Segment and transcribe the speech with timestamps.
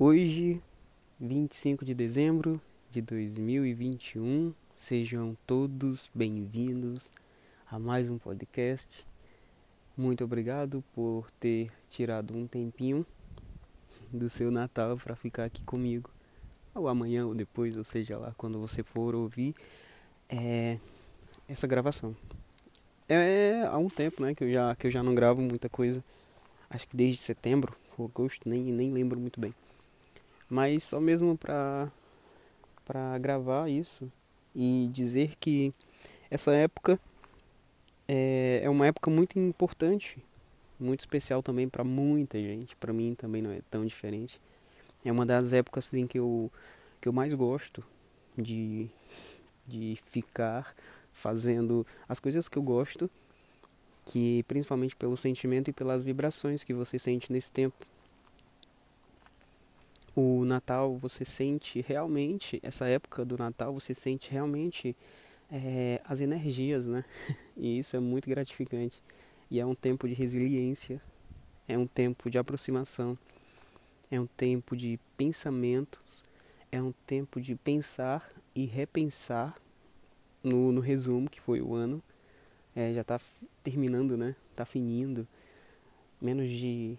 [0.00, 0.62] Hoje,
[1.18, 7.10] 25 de dezembro de 2021, sejam todos bem-vindos
[7.68, 9.04] a mais um podcast.
[9.96, 13.04] Muito obrigado por ter tirado um tempinho
[14.12, 16.08] do seu Natal para ficar aqui comigo,
[16.72, 19.52] ou amanhã ou depois, ou seja lá quando você for ouvir
[20.28, 20.78] é,
[21.48, 22.14] essa gravação.
[23.08, 26.04] É há um tempo, né, que eu já que eu já não gravo muita coisa.
[26.70, 29.52] Acho que desde setembro, ou agosto, nem nem lembro muito bem
[30.48, 31.90] mas só mesmo para
[32.84, 34.10] para gravar isso
[34.54, 35.70] e dizer que
[36.30, 36.98] essa época
[38.08, 40.16] é, é uma época muito importante,
[40.80, 42.74] muito especial também para muita gente.
[42.76, 44.40] Para mim também não é tão diferente.
[45.04, 46.50] É uma das épocas assim, que eu
[47.00, 47.84] que eu mais gosto
[48.36, 48.88] de
[49.66, 50.74] de ficar
[51.12, 53.10] fazendo as coisas que eu gosto,
[54.06, 57.86] que principalmente pelo sentimento e pelas vibrações que você sente nesse tempo
[60.20, 64.96] o Natal você sente realmente, essa época do Natal você sente realmente
[65.48, 67.04] é, as energias, né?
[67.56, 69.00] E isso é muito gratificante.
[69.48, 71.00] E é um tempo de resiliência,
[71.68, 73.16] é um tempo de aproximação,
[74.10, 76.22] é um tempo de pensamentos,
[76.70, 79.54] é um tempo de pensar e repensar
[80.42, 82.02] no, no resumo que foi o ano.
[82.74, 83.20] É, já está
[83.62, 84.34] terminando, né?
[84.50, 85.26] Está finindo.
[86.20, 86.98] Menos de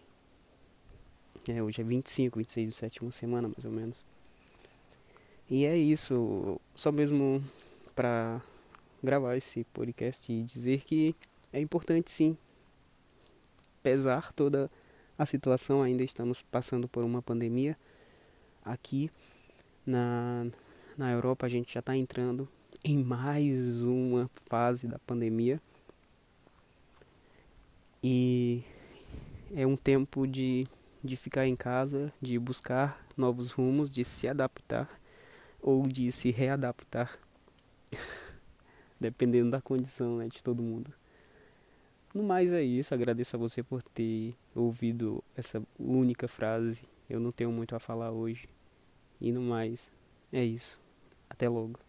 [1.47, 4.05] é, hoje é 25, 26 do 7, uma semana mais ou menos.
[5.49, 7.43] E é isso, só mesmo
[7.95, 8.41] para
[9.01, 11.15] gravar esse podcast e dizer que
[11.51, 12.37] é importante sim,
[13.81, 14.69] pesar toda
[15.17, 17.77] a situação, ainda estamos passando por uma pandemia.
[18.63, 19.09] Aqui
[19.85, 20.45] na,
[20.97, 22.47] na Europa a gente já está entrando
[22.83, 25.59] em mais uma fase da pandemia.
[28.03, 28.63] E
[29.53, 30.67] é um tempo de
[31.03, 34.89] de ficar em casa, de buscar novos rumos, de se adaptar
[35.61, 37.17] ou de se readaptar,
[38.99, 40.93] dependendo da condição né, de todo mundo.
[42.13, 46.83] No mais é isso, agradeço a você por ter ouvido essa única frase.
[47.09, 48.49] Eu não tenho muito a falar hoje.
[49.21, 49.91] E no mais,
[50.33, 50.79] é isso.
[51.29, 51.79] Até logo.